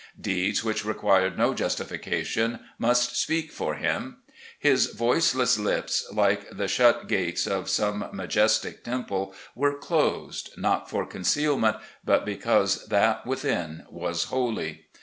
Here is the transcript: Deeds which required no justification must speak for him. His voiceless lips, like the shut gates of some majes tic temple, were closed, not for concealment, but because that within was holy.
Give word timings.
Deeds 0.19 0.63
which 0.63 0.83
required 0.83 1.37
no 1.37 1.53
justification 1.53 2.57
must 2.79 3.15
speak 3.15 3.51
for 3.51 3.75
him. 3.75 4.17
His 4.57 4.87
voiceless 4.87 5.59
lips, 5.59 6.07
like 6.11 6.49
the 6.57 6.67
shut 6.67 7.07
gates 7.07 7.45
of 7.45 7.69
some 7.69 8.09
majes 8.11 8.59
tic 8.59 8.83
temple, 8.83 9.35
were 9.53 9.77
closed, 9.77 10.53
not 10.57 10.89
for 10.89 11.05
concealment, 11.05 11.77
but 12.03 12.25
because 12.25 12.87
that 12.87 13.27
within 13.27 13.85
was 13.91 14.23
holy. 14.33 14.87